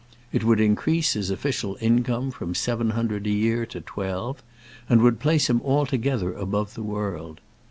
[0.31, 4.41] It would increase his official income from seven hundred a year to twelve,
[4.89, 7.39] and would place him altogether above the world.